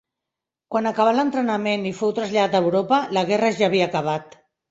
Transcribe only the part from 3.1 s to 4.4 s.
la guerra ja havia acabat.